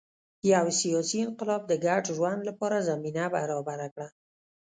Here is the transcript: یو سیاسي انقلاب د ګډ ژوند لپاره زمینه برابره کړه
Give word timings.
یو 0.53 0.65
سیاسي 0.81 1.17
انقلاب 1.25 1.61
د 1.67 1.73
ګډ 1.85 2.03
ژوند 2.17 2.41
لپاره 2.49 2.85
زمینه 2.89 3.23
برابره 3.35 3.87
کړه 3.93 4.07